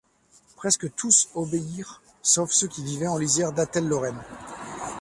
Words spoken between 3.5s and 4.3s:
d’Athel Loren.